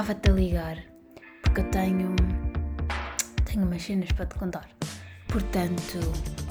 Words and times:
estava-te 0.00 0.30
a 0.30 0.32
ligar 0.32 0.78
porque 1.42 1.60
eu 1.60 1.70
tenho, 1.70 2.16
tenho 3.44 3.66
umas 3.66 3.82
cenas 3.82 4.10
para 4.12 4.24
te 4.24 4.34
contar. 4.36 4.66
Portanto, 5.28 5.98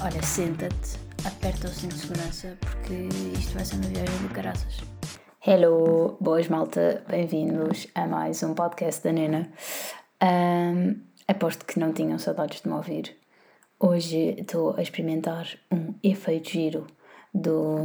olha, 0.03 0.21
senta-te, 0.21 0.99
aperta 1.25 1.65
o 1.65 1.71
cinto 1.71 1.95
de 1.95 2.01
segurança 2.01 2.55
porque 2.61 2.93
isto 3.33 3.55
vai 3.55 3.65
ser 3.65 3.77
uma 3.77 3.87
viagem 3.87 4.27
de 4.27 4.33
caraças. 4.35 4.77
Hello, 5.43 6.15
boas 6.21 6.47
malta, 6.47 7.03
bem-vindos 7.09 7.87
a 7.95 8.05
mais 8.05 8.43
um 8.43 8.53
podcast 8.53 9.03
da 9.03 9.11
Nena. 9.11 9.49
Um, 10.21 11.01
aposto 11.27 11.65
que 11.65 11.79
não 11.79 11.91
tinham 11.91 12.19
saudades 12.19 12.61
de 12.61 12.67
me 12.67 12.75
ouvir. 12.75 13.17
Hoje 13.79 14.35
estou 14.37 14.75
a 14.77 14.81
experimentar 14.83 15.47
um 15.71 15.95
efeito 16.03 16.51
giro 16.51 16.85
do, 17.33 17.81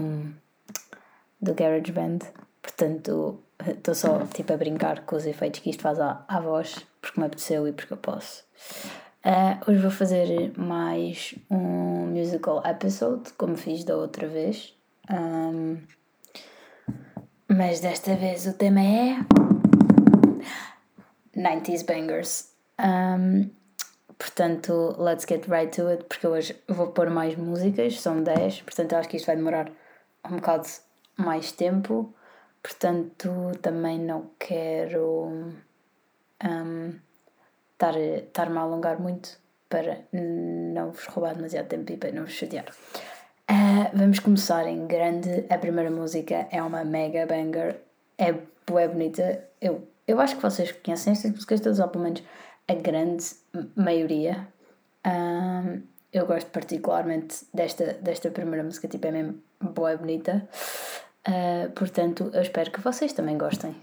do 1.40 1.54
GarageBand, 1.54 2.18
portanto 2.60 3.42
estou 3.66 3.94
só 3.94 4.26
tipo 4.26 4.52
a 4.52 4.56
brincar 4.56 5.04
com 5.04 5.16
os 5.16 5.26
efeitos 5.26 5.60
que 5.60 5.70
isto 5.70 5.82
faz 5.82 6.00
à, 6.00 6.24
à 6.28 6.40
voz, 6.40 6.86
porque 7.00 7.20
me 7.20 7.26
apeteceu 7.26 7.66
e 7.68 7.72
porque 7.72 7.92
eu 7.92 7.98
posso. 7.98 8.44
Uh, 9.24 9.70
hoje 9.70 9.80
vou 9.80 9.90
fazer 9.90 10.52
mais 10.58 11.34
um 11.50 12.06
musical 12.08 12.62
episode, 12.66 13.32
como 13.38 13.56
fiz 13.56 13.82
da 13.84 13.96
outra 13.96 14.28
vez. 14.28 14.77
Um, 15.10 15.78
mas 17.48 17.80
desta 17.80 18.14
vez 18.16 18.46
o 18.46 18.52
tema 18.52 18.80
é 18.80 19.16
90s 21.36 21.86
Bangers. 21.86 22.52
Um, 22.78 23.50
portanto, 24.18 24.94
let's 24.98 25.24
get 25.27 25.46
right 25.48 25.74
to 25.74 25.88
it, 25.88 26.05
porque 26.05 26.27
hoje 26.27 26.56
vou 26.68 26.88
pôr 26.88 27.10
mais 27.10 27.36
músicas, 27.36 28.00
são 28.00 28.22
10, 28.22 28.62
portanto 28.62 28.94
acho 28.94 29.08
que 29.08 29.16
isto 29.16 29.27
vai 29.27 29.36
demorar 29.36 29.70
um 30.30 30.36
bocado 30.36 30.66
mais 31.16 31.52
tempo. 31.52 32.14
Portanto, 32.64 33.52
também 33.60 33.98
não 33.98 34.30
quero 34.38 35.52
estar, 37.74 37.94
estar-me 37.94 38.56
a 38.56 38.62
alongar 38.62 38.98
muito 38.98 39.38
para 39.68 39.98
não 40.10 40.90
vos 40.90 41.04
roubar 41.04 41.34
demasiado 41.34 41.68
tempo 41.68 41.92
e 41.92 41.98
para 41.98 42.10
não 42.10 42.24
vos 42.24 42.32
chatear. 42.32 42.64
Uh, 43.50 43.90
vamos 43.92 44.18
começar 44.18 44.66
em 44.66 44.86
grande. 44.86 45.44
A 45.50 45.58
primeira 45.58 45.90
música 45.90 46.48
é 46.50 46.62
uma 46.62 46.82
mega 46.84 47.26
banger, 47.26 47.82
é 48.16 48.32
boa 48.66 48.88
bonita. 48.88 49.44
Eu, 49.60 49.86
eu 50.08 50.18
acho 50.18 50.36
que 50.36 50.42
vocês 50.42 50.72
conhecem 50.72 51.12
estas 51.12 51.32
músicas 51.32 51.60
todas, 51.60 51.80
ou 51.80 51.88
pelo 51.88 52.04
menos 52.04 52.22
a 52.66 52.74
grande 52.74 53.26
maioria. 53.76 54.48
Um, 55.06 55.82
eu 56.10 56.24
gosto 56.24 56.50
particularmente 56.50 57.44
desta, 57.52 57.92
desta 57.92 58.30
primeira 58.30 58.64
música, 58.64 58.88
tipo, 58.88 59.06
é 59.06 59.10
mesmo 59.10 59.42
boa 59.60 59.94
bonita. 59.98 60.48
Uh, 61.27 61.70
portanto, 61.72 62.30
eu 62.34 62.42
espero 62.42 62.70
que 62.70 62.80
vocês 62.80 63.12
também 63.12 63.39
gostem. 63.39 63.75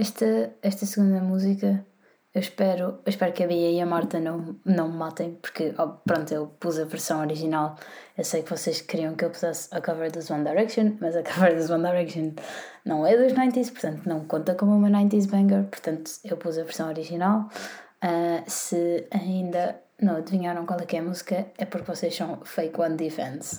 Esta, 0.00 0.54
esta 0.62 0.86
segunda 0.86 1.20
música 1.20 1.84
Eu 2.32 2.40
espero, 2.40 2.84
eu 3.04 3.08
espero 3.08 3.32
que 3.32 3.42
a 3.42 3.46
Bia 3.46 3.70
e 3.72 3.80
a 3.80 3.86
Marta 3.86 4.20
não, 4.20 4.56
não 4.64 4.88
me 4.88 4.96
matem, 4.96 5.36
porque 5.42 5.74
oh, 5.76 5.88
pronto, 6.06 6.32
eu 6.32 6.46
pus 6.60 6.78
a 6.78 6.84
versão 6.84 7.20
original. 7.20 7.74
Eu 8.16 8.22
sei 8.22 8.42
que 8.42 8.50
vocês 8.50 8.80
queriam 8.80 9.16
que 9.16 9.24
eu 9.24 9.30
pusesse 9.30 9.68
a 9.72 9.80
cover 9.80 10.12
dos 10.12 10.30
One 10.30 10.44
Direction, 10.44 10.96
mas 11.00 11.16
a 11.16 11.22
cover 11.26 11.56
dos 11.56 11.68
One 11.70 11.82
Direction 11.82 12.32
não 12.84 13.04
é 13.04 13.16
dos 13.16 13.32
90s, 13.32 13.72
portanto 13.72 14.06
não 14.06 14.24
conta 14.26 14.54
como 14.54 14.76
uma 14.76 14.88
90s 14.88 15.28
banger, 15.28 15.64
portanto 15.64 16.12
eu 16.24 16.36
pus 16.36 16.56
a 16.56 16.62
versão 16.62 16.88
original. 16.88 17.48
Uh, 18.02 18.42
se 18.46 19.06
ainda 19.10 19.80
não 20.00 20.16
adivinharam 20.16 20.64
qual 20.64 20.80
é 20.80 20.86
que 20.86 20.96
é 20.96 21.00
a 21.00 21.02
música, 21.02 21.46
é 21.58 21.64
porque 21.64 21.92
vocês 21.92 22.14
são 22.14 22.40
fake 22.44 22.80
One 22.80 22.96
Defense. 22.96 23.58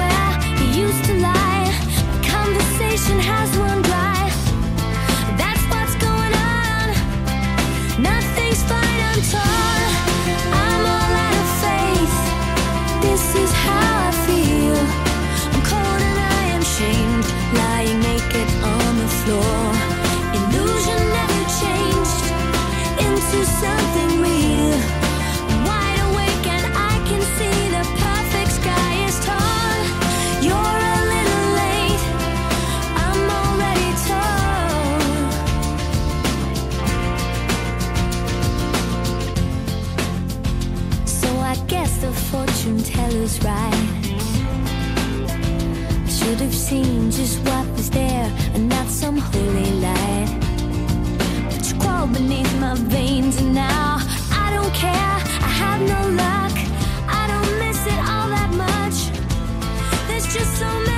passion 3.11 3.19
has 3.19 3.60
fortune 43.31 43.45
right. 43.45 43.73
I 46.05 46.09
should 46.09 46.39
have 46.39 46.53
seen 46.53 47.11
just 47.11 47.39
what 47.45 47.67
was 47.75 47.89
there 47.89 48.31
and 48.53 48.69
not 48.69 48.87
some 48.87 49.17
holy 49.17 49.71
light. 49.79 50.37
But 51.49 51.71
you 51.71 51.79
crawl 51.79 52.07
beneath 52.07 52.59
my 52.59 52.75
veins, 52.75 53.37
and 53.39 53.53
now 53.53 53.97
I 54.31 54.51
don't 54.53 54.73
care. 54.73 54.91
I 54.91 55.51
have 55.63 55.81
no 55.81 56.09
luck. 56.23 56.55
I 57.07 57.27
don't 57.27 57.59
miss 57.59 57.85
it 57.85 57.99
all 57.99 58.29
that 58.29 58.51
much. 58.53 58.97
There's 60.07 60.27
just 60.33 60.57
so 60.59 60.67
many 60.79 60.90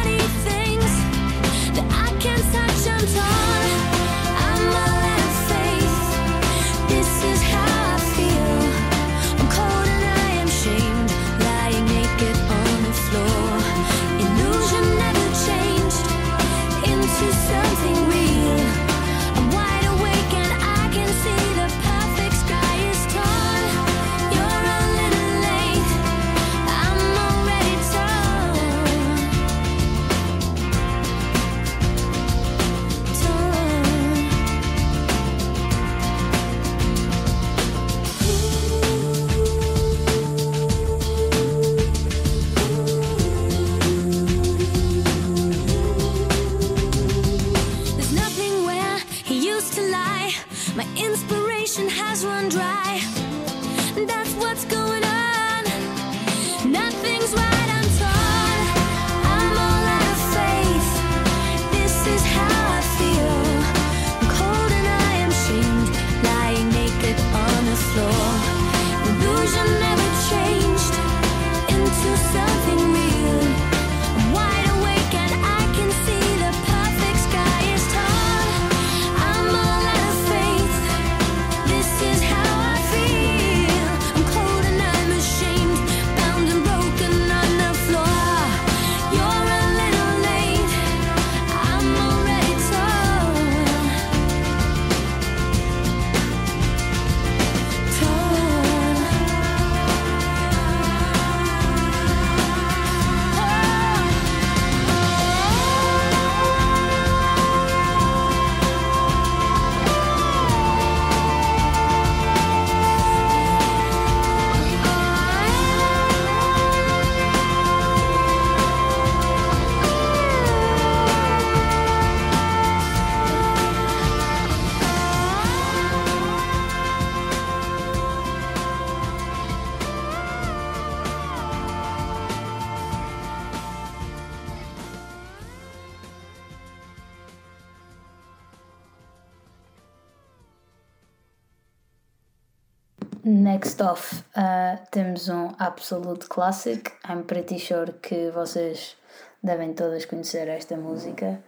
off, 143.94 144.24
uh, 144.36 144.84
temos 144.90 145.30
um 145.30 145.50
Absolute 145.60 146.28
Classic. 146.28 146.92
I'm 147.08 147.24
pretty 147.26 147.60
sure 147.60 147.94
que 148.02 148.32
vocês 148.32 148.98
devem 149.44 149.74
todas 149.76 150.06
conhecer 150.06 150.48
esta 150.48 150.76
música. 150.76 151.44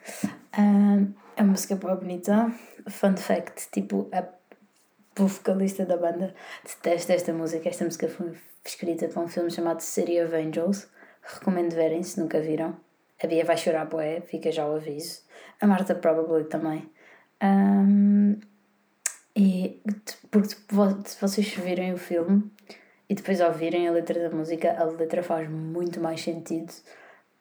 Um, 0.56 1.12
é 1.36 1.42
uma 1.42 1.54
música 1.54 1.76
boa 1.76 1.96
bonita. 1.96 2.52
Fun 2.88 3.18
fact: 3.18 3.70
tipo, 3.72 4.08
a 4.12 4.24
vocalista 5.16 5.86
da 5.88 5.98
banda 5.98 6.36
detesta 6.64 7.14
esta 7.14 7.34
música. 7.34 7.68
Esta 7.68 7.84
música 7.84 8.08
foi 8.08 8.38
escrita 8.64 9.08
para 9.08 9.24
um 9.24 9.28
filme 9.28 9.50
chamado 9.50 9.80
City 9.80 10.22
of 10.22 10.36
Angels. 10.36 10.88
Recomendo 11.24 11.74
verem 11.74 12.04
se 12.04 12.20
nunca 12.20 12.40
viram. 12.40 12.78
A 13.24 13.26
Bia 13.26 13.44
vai 13.44 13.58
chorar, 13.58 13.86
boé, 13.86 14.22
fica 14.22 14.52
já 14.52 14.68
o 14.68 14.76
aviso. 14.76 15.22
A 15.60 15.66
Marta, 15.66 15.96
probably 15.96 16.44
também. 16.44 16.88
Um, 17.42 18.40
e 19.36 19.82
porque 20.32 20.50
se 20.50 20.58
vo- 20.70 21.02
se 21.06 21.20
vocês 21.20 21.48
virem 21.56 21.94
o 21.94 21.98
filme, 21.98 22.50
e 23.10 23.16
depois 23.16 23.40
ouvirem 23.42 23.88
a 23.88 23.92
letra 23.92 24.30
da 24.30 24.36
música, 24.36 24.76
a 24.80 24.84
letra 24.86 25.22
faz 25.24 25.50
muito 25.50 26.00
mais 26.00 26.22
sentido 26.22 26.74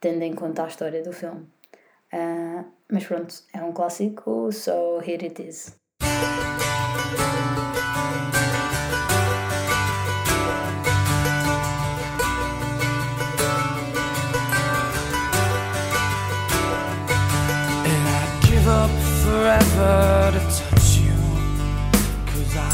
tendo 0.01 0.23
em 0.23 0.35
conta 0.35 0.65
a 0.65 0.69
história 0.69 1.03
do 1.03 1.13
filme. 1.13 1.47
Uh, 2.13 2.65
mas 2.93 3.07
pronto, 3.07 3.35
é 3.53 3.63
um 3.63 3.73
clássico, 3.73 4.53
so 4.53 5.01
here 5.01 5.25
it 5.27 5.43
is. 5.43 5.75
forever 19.25 20.33
to 20.57 20.64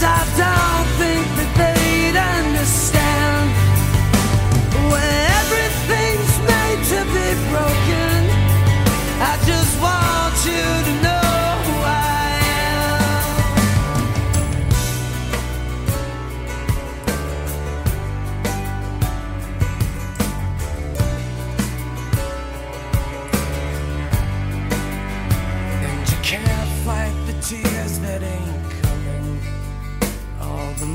Cause 0.00 0.40
I 0.40 0.69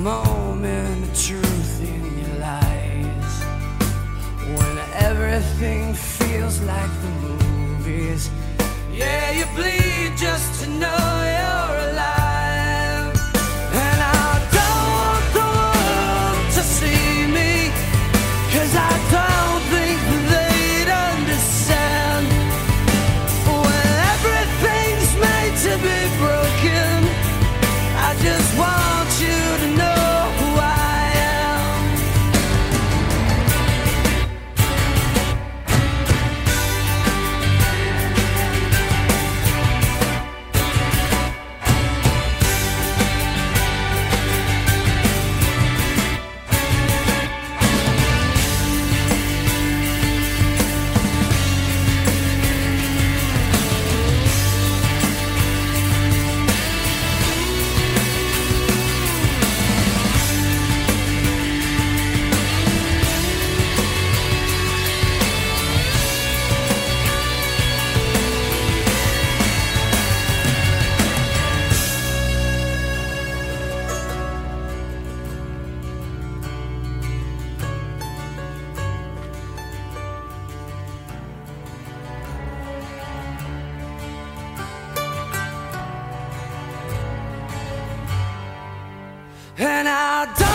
moment 0.05 1.03
of 1.03 1.09
truth 1.19 1.81
in 1.81 2.19
your 2.19 2.37
lies. 2.37 3.33
When 4.55 4.77
everything 5.09 5.95
feels 5.95 6.61
like 6.61 6.91
the 7.01 7.11
movies. 7.27 8.29
Yeah, 8.93 9.31
you 9.31 9.45
bleed 9.55 10.15
just 10.15 10.61
to 10.61 10.69
know 10.69 11.05
you're 11.33 11.44
And 89.57 89.87
I 89.87 90.25
don't 90.37 90.54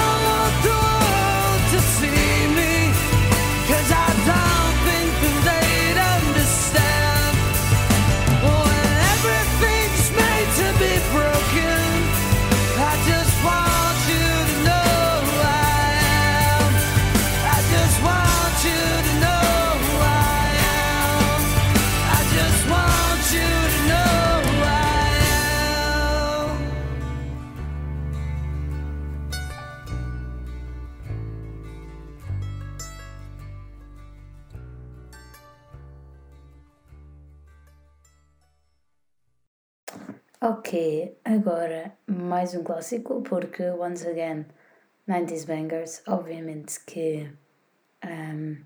agora 41.51 41.93
mais 42.07 42.55
um 42.55 42.63
clássico, 42.63 43.23
porque 43.23 43.65
once 43.71 44.07
again, 44.07 44.47
90s 45.09 45.47
Bangers, 45.47 46.03
obviamente 46.07 46.79
que 46.87 47.29
ahm, 48.03 48.63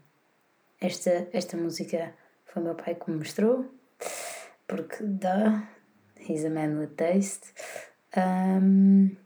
esta, 0.79 1.27
esta 1.33 1.57
música 1.57 2.13
foi 2.45 2.63
meu 2.63 2.75
pai 2.75 2.95
que 2.95 3.11
me 3.11 3.17
mostrou, 3.17 3.65
porque 4.69 4.99
dá, 5.01 5.67
he's 6.29 6.45
a 6.45 6.51
man 6.51 6.79
with 6.79 6.95
taste. 6.97 7.55
Um, 8.17 9.17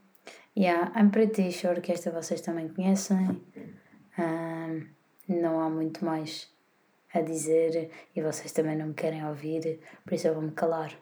yeah, 0.57 0.93
I'm 0.95 1.11
pretty 1.11 1.51
sure 1.51 1.81
que 1.81 1.93
esta 1.93 2.13
vocês 2.13 2.41
também 2.41 2.69
conhecem. 2.69 3.43
Ahm, 4.17 4.87
não 5.29 5.61
há 5.61 5.69
muito 5.69 6.05
mais 6.05 6.49
a 7.13 7.23
dizer 7.23 7.91
e 8.15 8.23
vocês 8.23 8.53
também 8.53 8.77
não 8.77 8.87
me 8.87 8.95
querem 8.95 9.27
ouvir, 9.27 9.81
por 10.05 10.15
isso 10.15 10.29
eu 10.29 10.35
vou 10.35 10.45
me 10.45 10.53
calar. 10.53 10.97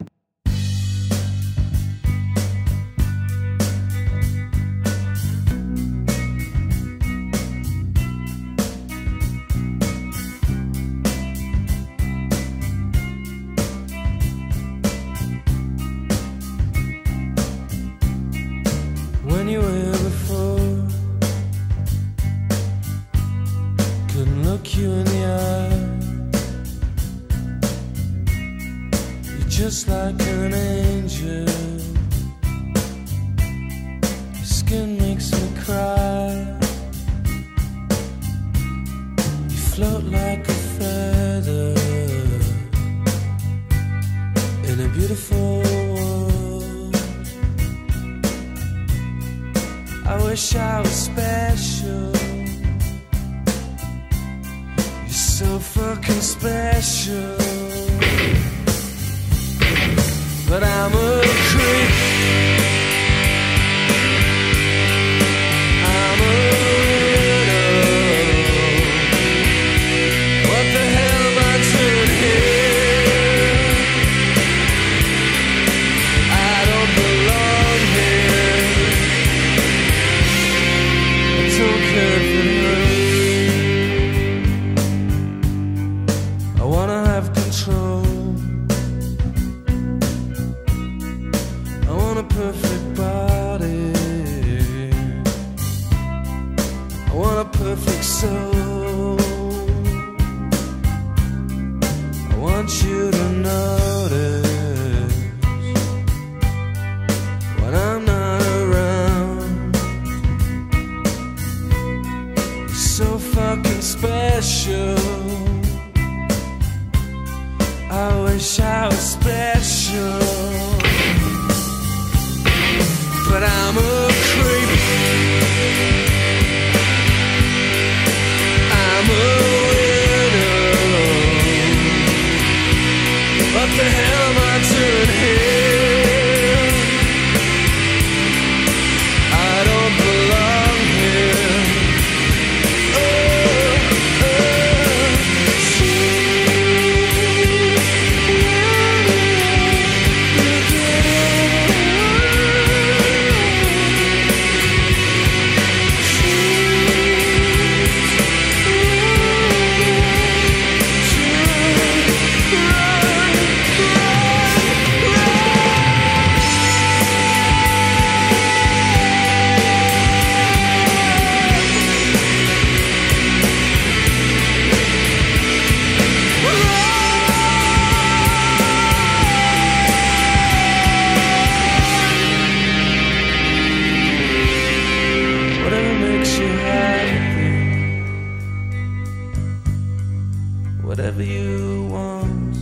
Whatever 191.07 191.23
you 191.23 191.87
want. 191.89 192.57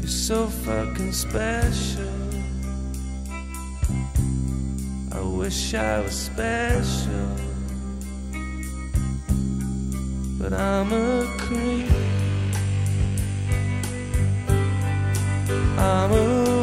You're 0.00 0.08
so 0.08 0.48
fucking 0.48 1.12
special. 1.12 2.10
I 5.12 5.20
wish 5.20 5.74
I 5.74 6.00
was 6.00 6.14
special, 6.14 7.36
but 10.40 10.52
I'm 10.52 10.92
a 10.92 11.24
creep. 11.38 11.90
I'm 15.78 16.10
a 16.10 16.59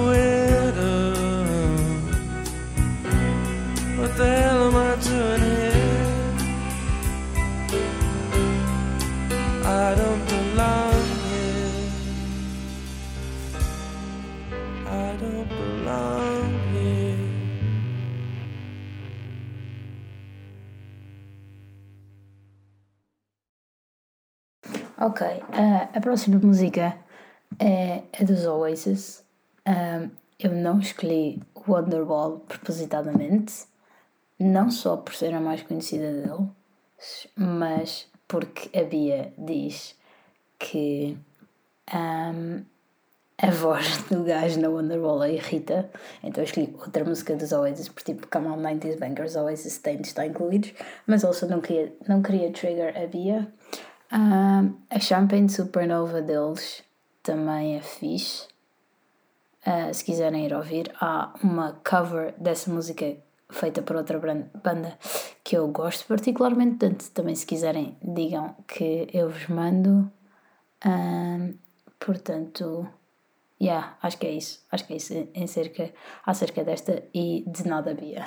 a 25.97 25.99
próxima 25.99 26.37
música 26.37 26.95
é, 27.57 28.03
é 28.13 28.23
dos 28.23 28.45
Oasis. 28.45 29.23
Ah, 29.65 30.07
eu 30.39 30.51
não 30.51 30.79
escolhi 30.79 31.41
Wonderwall 31.67 32.39
propositadamente, 32.41 33.65
não 34.37 34.69
só 34.69 34.97
por 34.97 35.15
ser 35.15 35.33
a 35.33 35.41
mais 35.41 35.63
conhecida 35.63 36.11
deles, 36.11 37.27
mas 37.35 38.07
porque 38.27 38.77
a 38.77 38.83
Bia 38.83 39.33
diz 39.39 39.95
que 40.59 41.17
ahm, 41.91 42.61
a 43.39 43.49
voz 43.49 44.03
do 44.11 44.23
gajo 44.23 44.61
na 44.61 44.69
Wonderwall 44.69 45.23
a 45.23 45.29
irrita, 45.29 45.89
então 46.23 46.43
eu 46.43 46.45
escolhi 46.45 46.75
outra 46.77 47.03
música 47.03 47.35
dos 47.35 47.51
Oasis, 47.51 47.89
por 47.89 48.03
tipo 48.03 48.27
Come 48.27 48.49
On 48.49 48.61
90s 48.61 48.99
Bangers, 48.99 49.35
Oasis 49.35 49.79
tem 49.79 49.97
de 49.97 50.07
estar 50.07 50.27
incluídos, 50.27 50.73
mas 51.07 51.25
also 51.25 51.47
não 51.47 51.59
queria, 51.59 51.91
não 52.07 52.21
queria 52.21 52.51
trigger 52.51 52.95
a 52.95 53.07
Bia. 53.07 53.51
Ah, 54.09 54.63
a 54.89 54.99
Champagne 54.99 55.49
Supernova 55.49 56.21
deles 56.21 56.83
também 57.21 57.75
é 57.75 57.81
fixe. 57.81 58.47
Ah, 59.65 59.93
se 59.93 60.03
quiserem 60.03 60.45
ir 60.45 60.53
ouvir, 60.53 60.93
há 61.01 61.33
uma 61.43 61.73
cover 61.87 62.33
dessa 62.37 62.71
música 62.71 63.17
feita 63.49 63.81
por 63.81 63.95
outra 63.97 64.17
banda 64.19 64.97
que 65.43 65.57
eu 65.57 65.67
gosto 65.67 66.05
particularmente. 66.07 66.77
Portanto, 66.77 67.11
também 67.11 67.35
se 67.35 67.45
quiserem, 67.45 67.97
digam 68.01 68.55
que 68.67 69.09
eu 69.13 69.29
vos 69.29 69.47
mando. 69.47 70.09
Ah, 70.81 71.49
portanto, 71.99 72.87
yeah, 73.61 73.97
acho 74.01 74.17
que 74.17 74.27
é 74.27 74.31
isso. 74.31 74.65
Acho 74.71 74.85
que 74.85 74.93
é 74.93 74.97
isso 74.97 75.13
em 75.33 75.47
cerca, 75.47 75.93
acerca 76.25 76.63
desta 76.63 77.03
e 77.13 77.43
de 77.45 77.67
nada, 77.67 77.93
Bia. 77.93 78.23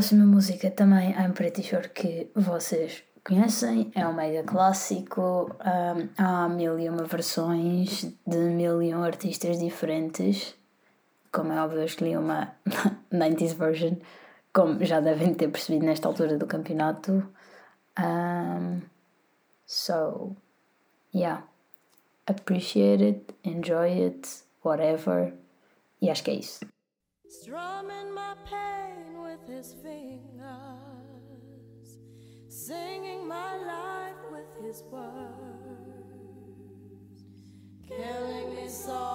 próxima 0.00 0.24
música 0.24 0.70
também 0.70 1.10
I'm 1.10 1.34
pretty 1.34 1.62
sure 1.62 1.86
que 1.90 2.30
vocês 2.34 3.04
conhecem, 3.22 3.92
é 3.94 4.08
um 4.08 4.14
mega 4.14 4.42
clássico, 4.42 5.54
um, 5.60 6.08
há 6.16 6.48
mil 6.48 6.78
e 6.78 6.88
uma 6.88 7.04
versões 7.04 8.10
de 8.26 8.38
mil 8.38 8.82
e 8.82 8.94
um 8.94 9.02
artistas 9.02 9.58
diferentes. 9.58 10.54
Como 11.30 11.52
é 11.52 11.62
óbvio, 11.62 11.80
eu 11.80 11.84
escolhi 11.84 12.16
uma 12.16 12.50
90s 13.12 13.54
version, 13.54 13.96
como 14.54 14.82
já 14.82 15.00
devem 15.00 15.34
ter 15.34 15.48
percebido 15.48 15.84
nesta 15.84 16.08
altura 16.08 16.38
do 16.38 16.46
campeonato. 16.46 17.22
Um, 17.98 18.80
so, 19.66 20.34
yeah. 21.14 21.44
Appreciate 22.26 23.04
it, 23.04 23.34
enjoy 23.44 24.02
it, 24.02 24.26
whatever. 24.64 25.34
E 26.00 26.08
acho 26.08 26.24
que 26.24 26.30
é 26.30 26.34
isso. 26.36 26.60
Strumming 27.28 28.14
my 28.14 28.34
pain. 28.48 28.89
his 29.60 29.74
fingers, 29.82 30.38
singing 32.48 33.28
my 33.28 33.56
life 33.58 34.16
with 34.32 34.64
his 34.64 34.82
words, 34.90 35.26
killing 37.86 38.56
me 38.56 38.66
soft. 38.68 39.09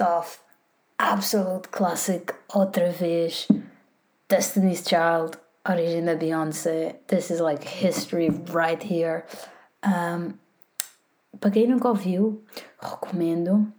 Off, 0.00 0.40
absolute 0.98 1.68
classic, 1.68 2.34
outra 2.54 2.90
vez, 2.90 3.48
Destiny's 4.28 4.82
Child, 4.82 5.38
origem 5.68 6.04
da 6.04 6.14
Beyoncé. 6.14 6.96
This 7.06 7.30
is 7.30 7.40
like 7.40 7.64
history 7.64 8.30
right 8.52 8.82
here. 8.82 9.24
Um, 9.82 10.38
para 11.40 11.50
quem 11.50 11.66
nunca 11.66 11.88
ouviu, 11.88 12.42
recomendo 12.80 13.72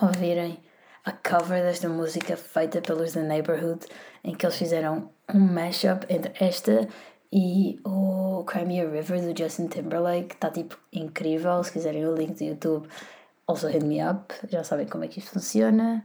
ouvirem 0.00 0.58
a 1.04 1.12
cover 1.12 1.62
desta 1.62 1.88
música 1.88 2.36
feita 2.36 2.80
pelos 2.80 3.12
The 3.12 3.22
Neighborhood, 3.22 3.86
em 4.22 4.34
que 4.34 4.44
eles 4.44 4.56
fizeram 4.56 5.10
um 5.32 5.40
mashup 5.40 6.06
entre 6.08 6.32
esta 6.44 6.88
e 7.32 7.78
o 7.84 8.44
Crimea 8.44 8.88
River 8.88 9.20
do 9.20 9.36
Justin 9.36 9.68
Timberlake. 9.68 10.34
Está 10.34 10.50
tipo 10.50 10.78
incrível. 10.92 11.62
Se 11.62 11.72
quiserem 11.72 12.06
o 12.06 12.14
link 12.14 12.34
do 12.34 12.44
YouTube, 12.44 12.88
also 13.48 13.68
hit 13.68 13.84
me 13.84 14.00
up. 14.00 14.32
Já 14.48 14.62
sabem 14.62 14.86
como 14.86 15.04
é 15.04 15.08
que 15.08 15.18
isto 15.18 15.32
funciona. 15.32 16.04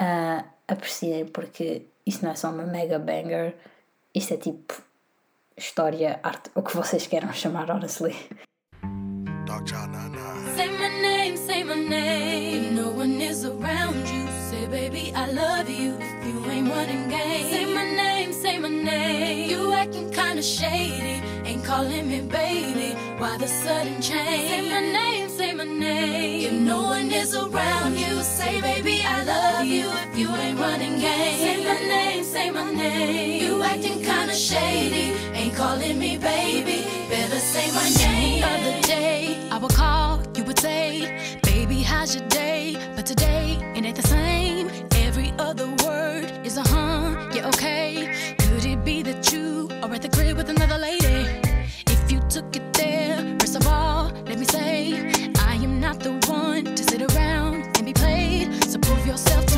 Uh, 0.00 0.44
apreciem 0.68 1.26
porque 1.26 1.86
isto 2.06 2.24
não 2.24 2.32
é 2.32 2.34
só 2.36 2.50
uma 2.50 2.64
mega 2.64 2.98
banger, 2.98 3.54
isto 4.14 4.34
é 4.34 4.36
tipo 4.36 4.82
história, 5.56 6.20
arte, 6.22 6.50
o 6.54 6.62
que 6.62 6.76
vocês 6.76 7.06
queiram 7.06 7.32
chamar, 7.32 7.70
honestly. 7.70 8.14
Dog 9.46 9.68
Child 9.68 9.92
99. 9.92 10.56
Say 10.56 10.70
my 10.70 10.88
name, 11.02 11.36
say 11.36 11.64
my 11.64 11.74
name. 11.74 12.66
If 12.66 12.72
no 12.72 12.90
one 12.90 13.20
is 13.20 13.44
around 13.44 14.08
you, 14.08 14.26
say, 14.50 14.66
baby, 14.66 15.12
I 15.14 15.32
love 15.32 15.68
you. 15.68 16.21
Ain't 16.62 16.70
running 16.70 17.08
game, 17.08 17.50
say 17.50 17.64
my 17.74 17.84
name, 17.84 18.32
say 18.32 18.56
my 18.56 18.68
name. 18.68 19.50
You 19.50 19.72
acting 19.72 20.12
kinda 20.12 20.42
shady, 20.42 21.20
ain't 21.44 21.64
calling 21.64 22.08
me 22.08 22.20
baby. 22.20 22.94
Why 23.18 23.36
the 23.36 23.48
sudden 23.48 24.00
change? 24.00 24.48
Say 24.48 24.70
my 24.70 24.80
name, 24.80 25.28
say 25.28 25.52
my 25.54 25.64
name. 25.64 26.46
If 26.46 26.52
no 26.52 26.82
one 26.82 27.10
is 27.10 27.34
around 27.34 27.98
you, 27.98 28.22
say, 28.22 28.60
baby, 28.60 29.02
I 29.04 29.24
love 29.24 29.66
you. 29.66 29.90
If 30.12 30.16
you 30.16 30.28
ain't 30.36 30.56
running 30.60 31.00
game, 31.00 31.38
say 31.44 31.64
my 31.64 31.80
name, 31.94 32.22
say 32.22 32.50
my 32.52 32.70
name. 32.70 33.42
You 33.42 33.60
acting 33.64 34.00
kinda 34.00 34.32
shady, 34.34 35.14
ain't 35.34 35.56
calling 35.56 35.98
me 35.98 36.16
baby. 36.16 36.86
Better 37.10 37.40
say 37.40 37.66
my 37.72 37.88
name. 38.06 38.44
Other 38.44 38.80
day, 38.86 39.48
I 39.50 39.58
would 39.58 39.74
call, 39.74 40.22
you 40.36 40.44
would 40.44 40.60
say, 40.60 41.38
Baby, 41.42 41.82
how's 41.82 42.14
your 42.14 42.28
day? 42.28 42.76
But 42.94 43.04
today, 43.06 43.58
it 43.74 43.84
ain't 43.84 43.96
the 43.96 44.06
same. 44.06 44.70
Every 44.92 45.34
other 45.40 45.66
is 46.44 46.56
a 46.56 46.62
huh, 46.62 47.30
yeah, 47.32 47.48
okay. 47.48 48.34
Could 48.38 48.64
it 48.64 48.84
be 48.84 49.02
that 49.02 49.32
you 49.32 49.68
are 49.82 49.94
at 49.94 50.02
the 50.02 50.08
crib 50.08 50.36
with 50.36 50.50
another 50.50 50.78
lady? 50.78 51.28
If 51.86 52.10
you 52.10 52.20
took 52.28 52.56
it 52.56 52.72
there, 52.72 53.36
first 53.40 53.56
of 53.56 53.66
all, 53.66 54.10
let 54.26 54.38
me 54.38 54.44
say, 54.44 55.12
I 55.38 55.54
am 55.54 55.80
not 55.80 56.00
the 56.00 56.12
one 56.28 56.64
to 56.64 56.82
sit 56.82 57.02
around 57.02 57.76
and 57.76 57.86
be 57.86 57.92
played. 57.92 58.64
So 58.64 58.78
prove 58.78 59.06
yourself 59.06 59.51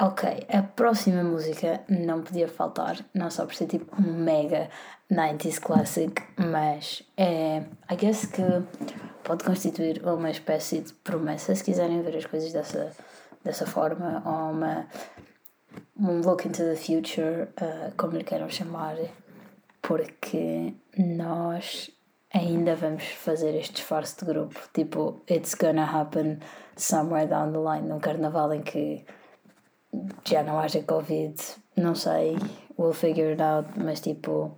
Ok, 0.00 0.46
a 0.48 0.62
próxima 0.62 1.24
música 1.24 1.80
não 1.88 2.22
podia 2.22 2.46
faltar, 2.46 3.04
não 3.12 3.28
só 3.32 3.44
por 3.44 3.54
ser 3.56 3.66
tipo 3.66 4.00
um 4.00 4.12
mega 4.12 4.70
90s 5.10 5.58
classic, 5.58 6.22
mas 6.36 7.02
é. 7.16 7.64
I 7.90 7.96
guess 7.96 8.24
que 8.26 8.42
pode 9.24 9.42
constituir 9.42 10.00
uma 10.06 10.30
espécie 10.30 10.82
de 10.82 10.92
promessa 10.92 11.52
se 11.52 11.64
quiserem 11.64 12.00
ver 12.02 12.16
as 12.16 12.26
coisas 12.26 12.52
dessa, 12.52 12.92
dessa 13.42 13.66
forma, 13.66 14.22
ou 14.24 14.52
uma. 14.52 14.86
um 15.98 16.20
look 16.20 16.46
into 16.46 16.62
the 16.62 16.76
future, 16.76 17.48
uh, 17.60 17.92
como 17.96 18.16
lhe 18.16 18.22
queiram 18.22 18.48
chamar, 18.48 18.96
porque 19.82 20.74
nós 20.96 21.90
ainda 22.32 22.76
vamos 22.76 23.02
fazer 23.04 23.52
este 23.56 23.80
esforço 23.80 24.24
de 24.24 24.32
grupo, 24.32 24.60
tipo, 24.72 25.24
it's 25.28 25.56
gonna 25.56 25.82
happen 25.82 26.38
somewhere 26.76 27.26
down 27.26 27.50
the 27.50 27.58
line, 27.58 27.88
num 27.88 27.98
carnaval 27.98 28.54
em 28.54 28.62
que 28.62 29.04
já 30.24 30.42
não 30.42 30.58
haja 30.58 30.82
Covid, 30.82 31.34
não 31.76 31.94
sei, 31.94 32.36
we'll 32.78 32.92
figure 32.92 33.30
it 33.30 33.42
out, 33.42 33.68
mas 33.76 34.00
tipo, 34.00 34.56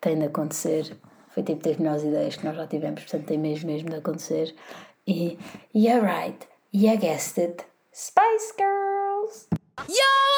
tem 0.00 0.18
de 0.18 0.26
acontecer. 0.26 0.96
Foi 1.30 1.42
tipo 1.42 1.62
das 1.62 1.76
melhores 1.76 2.02
ideias 2.02 2.36
que 2.36 2.46
nós 2.46 2.56
já 2.56 2.66
tivemos, 2.66 3.02
portanto 3.02 3.26
tem 3.26 3.38
mesmo 3.38 3.70
mesmo 3.70 3.90
de 3.90 3.96
acontecer. 3.96 4.54
E 5.06 5.38
you're 5.74 6.06
é 6.06 6.22
right, 6.22 6.48
you 6.72 6.96
guessed 6.98 7.42
it, 7.42 7.64
Spice 7.92 8.54
Girls! 8.58 9.48
Yo! 9.88 10.35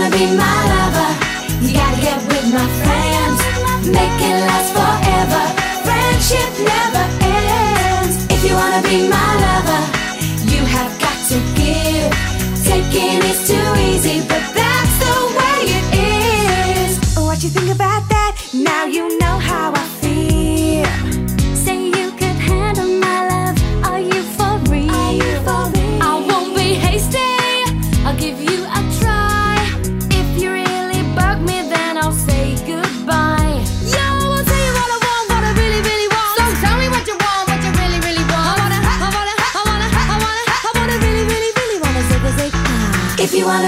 wanna 0.00 0.10
be 0.16 0.36
my. 0.36 0.57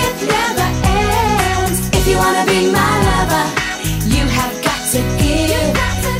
friendship 0.00 0.28
never 0.28 0.68
ends. 0.86 1.88
If 1.92 2.06
you 2.06 2.16
wanna 2.16 2.44
be 2.46 2.70
my 2.70 2.92
lover, 3.08 3.44
you 4.06 4.24
have 4.26 4.54
got 4.62 4.80
to 4.92 5.00
give. 5.18 5.76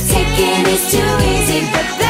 Taking 0.07 0.65
is 0.67 0.91
too 0.91 1.11
easy, 1.23 1.61
but 1.71 2.00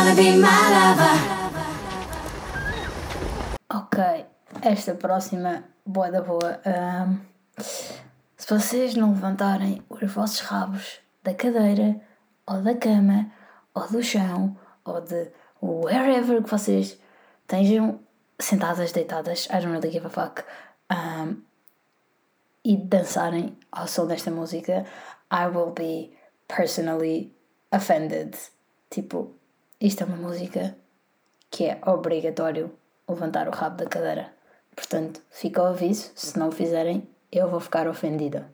wanna 0.00 0.14
be 0.14 0.30
my 0.36 0.62
lover. 0.74 1.16
Ok, 3.68 4.26
esta 4.62 4.94
próxima 4.94 5.64
boa 5.84 6.10
da 6.10 6.22
boa. 6.22 6.60
Um, 6.64 7.20
se 8.36 8.48
vocês 8.48 8.94
não 8.94 9.12
levantarem 9.12 9.82
os 9.90 10.10
vossos 10.10 10.40
rabos 10.40 11.00
da 11.22 11.34
cadeira, 11.34 12.00
ou 12.46 12.62
da 12.62 12.74
cama, 12.74 13.30
ou 13.74 13.88
do 13.88 14.02
chão, 14.02 14.56
ou 14.84 15.02
de 15.02 15.30
wherever 15.62 16.42
que 16.42 16.50
vocês 16.50 16.98
estejam 17.42 18.00
sentadas, 18.38 18.92
deitadas, 18.92 19.48
I 19.50 19.60
don't 19.60 19.72
really 19.72 19.90
give 19.90 20.06
a 20.06 20.10
fuck, 20.10 20.42
um, 20.90 21.42
e 22.64 22.76
dançarem 22.78 23.54
ao 23.70 23.86
som 23.86 24.06
desta 24.06 24.30
música, 24.30 24.86
I 25.30 25.46
will 25.46 25.72
be 25.72 26.16
personally 26.48 27.34
offended. 27.70 28.34
Tipo, 28.88 29.39
isto 29.80 30.02
é 30.02 30.06
uma 30.06 30.16
música 30.16 30.76
que 31.50 31.64
é 31.64 31.80
obrigatório 31.86 32.70
levantar 33.08 33.48
o 33.48 33.50
rabo 33.50 33.78
da 33.78 33.86
cadeira. 33.86 34.30
Portanto, 34.76 35.22
fica 35.30 35.62
o 35.62 35.66
aviso, 35.68 36.10
se 36.14 36.38
não 36.38 36.48
o 36.48 36.52
fizerem, 36.52 37.08
eu 37.32 37.48
vou 37.48 37.60
ficar 37.60 37.88
ofendida. 37.88 38.46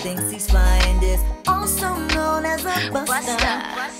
Thinks 0.00 0.30
he's 0.30 0.46
flying 0.50 1.00
also 1.46 1.94
known 2.12 2.44
as 2.44 2.66
a 2.66 2.90
buster. 2.90 3.38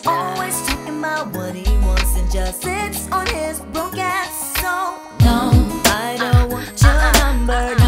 Always 0.05 0.67
talking 0.67 0.99
about 0.99 1.35
what 1.35 1.55
he 1.55 1.79
wants 1.79 2.15
and 2.15 2.31
just 2.31 2.63
sits 2.63 3.11
on 3.11 3.27
his 3.29 3.61
broke 3.73 3.97
ass. 3.97 4.55
No, 5.25 5.51
I 5.87 6.17
don't 6.19 6.51
want 6.51 6.83
your 6.83 6.91
uh-uh. 6.91 7.13
number. 7.19 7.53
Uh-uh. 7.53 7.84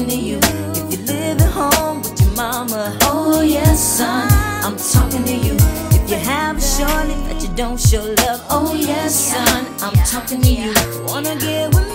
talking 0.00 0.18
to 0.18 0.26
you. 0.26 0.38
If 0.38 0.92
you 0.92 1.14
live 1.14 1.40
at 1.40 1.50
home 1.50 1.98
with 1.98 2.20
your 2.20 2.30
mama, 2.34 2.96
oh 3.02 3.42
yes, 3.42 3.98
son, 3.98 4.28
I'm 4.64 4.76
talking 4.76 5.24
to 5.24 5.34
you. 5.34 5.56
If 5.90 6.10
you 6.10 6.16
have 6.16 6.56
a 6.56 6.60
shorty 6.60 7.14
that 7.28 7.42
you 7.42 7.54
don't 7.54 7.78
show 7.78 8.02
love, 8.02 8.44
oh 8.48 8.74
yes, 8.74 9.14
son, 9.14 9.66
I'm 9.80 9.94
talking 10.06 10.40
to 10.40 10.48
you. 10.48 10.72
Wanna 11.06 11.36
get 11.36 11.74
with 11.74 11.84
me? 11.84 11.89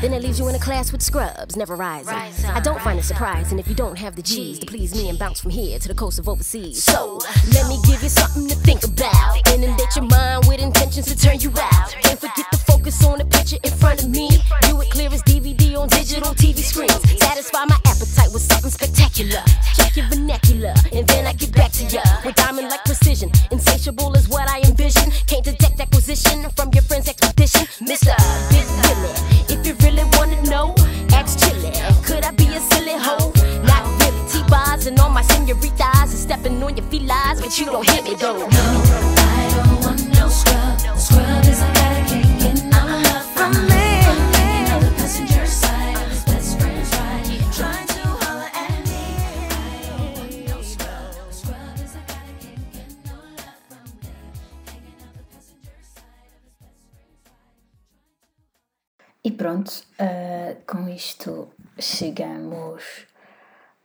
Then 0.00 0.12
it 0.12 0.22
leaves 0.22 0.38
you 0.38 0.48
in 0.48 0.54
a 0.54 0.58
class 0.58 0.92
with 0.92 1.02
scrubs, 1.02 1.56
never 1.56 1.74
rising. 1.74 2.14
I 2.14 2.60
don't 2.60 2.80
find 2.82 2.98
it 2.98 3.04
surprising 3.04 3.58
if 3.58 3.68
you 3.68 3.74
don't 3.74 3.96
have 3.98 4.14
the 4.14 4.22
G's 4.22 4.58
to 4.60 4.66
please 4.66 4.94
me 4.94 5.08
and 5.08 5.18
bounce 5.18 5.40
from 5.40 5.50
here 5.50 5.78
to 5.78 5.88
the 5.88 5.94
coast 5.94 6.18
of 6.18 6.28
overseas. 6.28 6.84
So, 6.84 7.20
let 7.52 7.66
me 7.68 7.78
give 7.86 8.02
you 8.02 8.08
something 8.08 8.46
to 8.48 8.54
think 8.54 8.84
about. 8.84 9.40
Inundate 9.52 9.96
your 9.96 10.04
mind 10.04 10.46
with 10.46 10.60
intentions 10.60 11.06
to 11.06 11.16
turn 11.18 11.40
you 11.40 11.50
out. 11.58 11.90
Can't 12.02 12.18
forget 12.18 12.46
to 12.52 12.58
focus 12.58 13.04
on 13.04 13.18
the 13.18 13.24
picture 13.24 13.56
in 13.64 13.72
front 13.72 14.02
of 14.02 14.10
me. 14.10 14.28
Do 14.62 14.80
it 14.80 14.90
clear 14.90 15.08
as 15.12 15.22
DVD 15.22 15.76
on 15.76 15.88
digital 15.88 16.34
TV 16.34 16.58
screens. 16.58 16.94
Satisfy 17.18 17.64
my 17.64 17.76
appetite 17.86 18.30
with 18.32 18.42
something 18.42 18.70
spectacular. 18.70 19.42
Check 19.74 19.96
your 19.96 20.06
vernacular, 20.06 20.74
and 20.92 21.07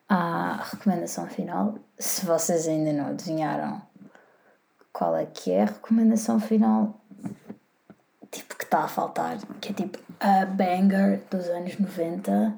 à 0.07 0.63
recomendação 0.71 1.27
final. 1.27 1.75
Se 1.97 2.25
vocês 2.25 2.67
ainda 2.67 2.93
não 2.93 3.07
adivinharam 3.07 3.81
qual 4.91 5.15
é 5.15 5.25
que 5.25 5.51
é 5.51 5.63
a 5.63 5.65
recomendação 5.65 6.39
final, 6.39 6.99
tipo 8.31 8.55
que 8.55 8.63
está 8.63 8.83
a 8.83 8.87
faltar, 8.87 9.37
que 9.59 9.71
é 9.71 9.73
tipo 9.73 9.99
a 10.19 10.45
banger 10.45 11.23
dos 11.29 11.47
anos 11.47 11.77
90, 11.77 12.53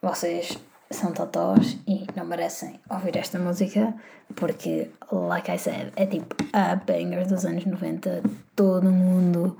vocês 0.00 0.58
são 0.90 1.12
totós 1.12 1.78
e 1.86 2.06
não 2.14 2.24
merecem 2.24 2.80
ouvir 2.90 3.16
esta 3.16 3.38
música 3.38 3.94
porque, 4.34 4.90
like 5.10 5.50
I 5.50 5.58
said, 5.58 5.92
é 5.96 6.06
tipo 6.06 6.34
a 6.52 6.76
banger 6.76 7.26
dos 7.26 7.44
anos 7.44 7.64
90. 7.64 8.22
Todo 8.54 8.90
mundo 8.90 9.56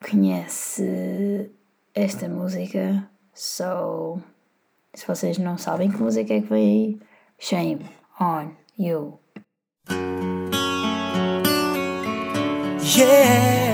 conhece 0.00 1.50
esta 1.94 2.28
música. 2.28 3.08
So, 3.34 4.20
se 4.94 5.06
vocês 5.06 5.38
não 5.38 5.56
sabem 5.56 5.90
que 5.90 5.96
música 5.96 6.34
é 6.34 6.40
que 6.40 6.48
vem 6.48 6.62
aí, 6.62 6.98
shame 7.38 7.86
on 8.20 8.50
you. 8.78 9.18
Yeah. 12.94 13.72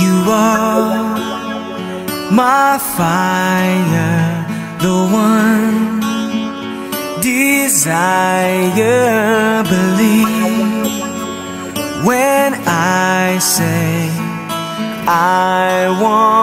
You 0.00 0.32
are 0.32 1.18
my 2.32 2.78
fire, 2.78 4.44
the 4.80 4.92
one 5.14 6.00
desire. 7.22 8.26
I 15.08 15.88
want 16.00 16.35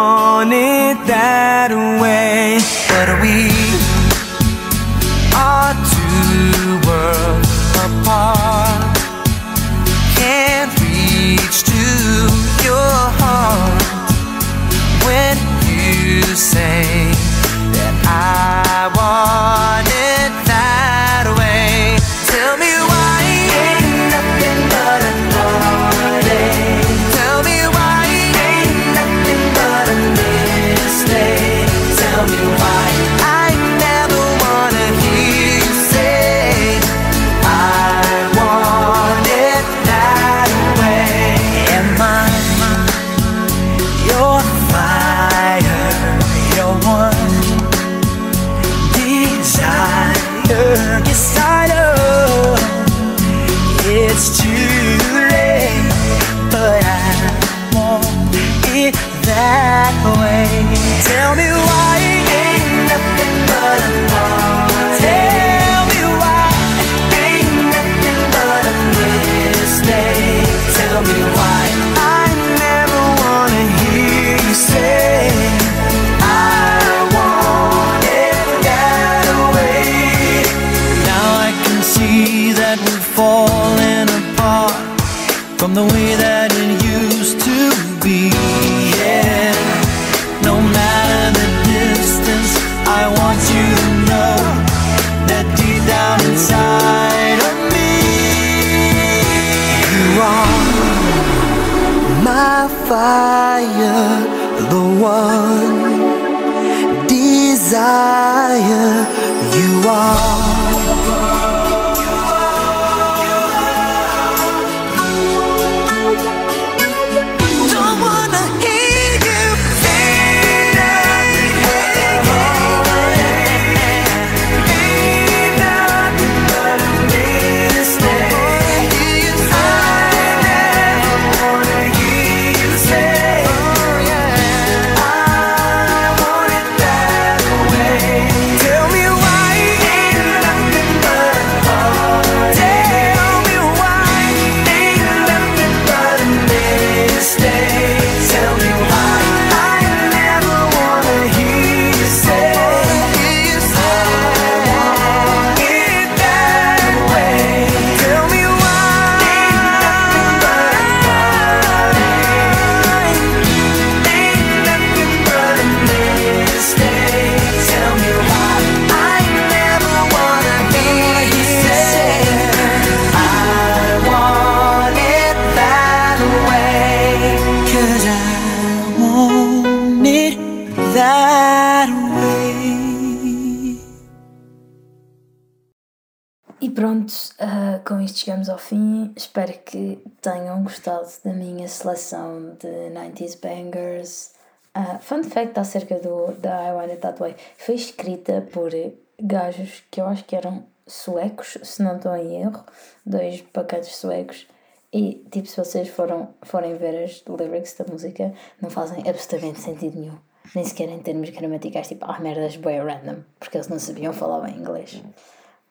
isto 188.14 188.26
chegamos 188.26 188.48
ao 188.48 188.60
fim. 188.60 189.12
Espero 189.16 189.54
que 189.66 190.00
tenham 190.22 190.64
gostado 190.64 191.08
da 191.26 191.34
minha 191.34 191.68
seleção 191.68 192.56
de 192.60 192.68
90s 192.94 193.40
bangers. 193.42 194.32
Ah, 194.74 195.00
fun 195.00 195.24
fact 195.24 195.60
acerca 195.60 196.00
do, 196.00 196.32
da 196.34 196.70
I 196.70 196.74
Want 196.74 196.92
It 196.92 197.02
That 197.02 197.20
Way: 197.20 197.36
foi 197.58 197.76
escrita 197.76 198.48
por 198.54 198.72
gajos 199.20 199.84
que 199.90 200.00
eu 200.00 200.06
acho 200.06 200.24
que 200.26 200.36
eram 200.36 200.64
suecos, 200.86 201.58
se 201.64 201.82
não 201.82 201.96
estou 201.96 202.16
em 202.16 202.42
erro, 202.42 202.64
dois 203.06 203.44
bacanas 203.54 203.96
suecos. 203.96 204.48
E 204.92 205.26
tipo, 205.32 205.48
se 205.48 205.58
vocês 205.58 205.88
foram, 205.90 206.36
forem 206.44 206.76
ver 206.76 207.04
as 207.04 207.24
lyrics 207.28 207.74
da 207.74 207.86
música, 207.86 208.32
não 208.62 208.70
fazem 208.70 209.10
absolutamente 209.10 209.60
sentido 209.60 210.00
nenhum. 210.00 210.18
Nem 210.54 210.64
sequer 210.64 210.90
em 210.90 211.00
termos 211.00 211.32
gramaticais, 211.32 211.88
tipo, 211.88 212.06
ah, 212.08 212.20
merdas, 212.20 212.58
bem 212.58 212.80
random, 212.80 213.24
porque 213.40 213.58
eles 213.58 213.70
não 213.70 213.80
sabiam 213.80 214.14
falar 214.14 214.42
bem 214.42 214.56
inglês. 214.58 215.02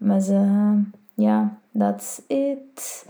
Mas, 0.01 0.28
uh, 0.28 0.84
yeah, 1.17 1.51
that's 1.75 2.23
it. 2.29 3.05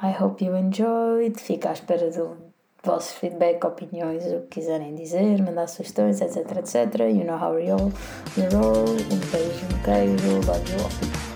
I 0.00 0.10
hope 0.10 0.44
you 0.44 0.54
enjoyed. 0.54 1.40
Fico 1.40 1.68
à 1.68 1.72
espera 1.72 2.10
do 2.10 2.36
vosso 2.82 3.14
feedback, 3.14 3.64
opiniões, 3.66 4.24
o 4.26 4.42
que 4.42 4.60
quiserem 4.60 4.94
dizer, 4.94 5.42
mandar 5.42 5.68
sugestões, 5.68 6.20
etc, 6.20 6.58
etc. 6.58 7.00
You 7.10 7.24
know 7.24 7.38
how 7.38 7.54
we 7.54 7.70
roll. 7.70 7.92
We 8.36 8.48
roll. 8.54 8.88
Um 8.88 9.20
beijo, 9.30 9.66
um 9.66 9.82
queijo, 9.82 10.46
love 10.46 10.70
you 10.70 10.78
all. 10.82 11.27